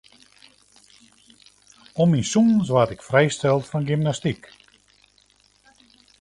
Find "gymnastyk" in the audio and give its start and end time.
3.89-4.41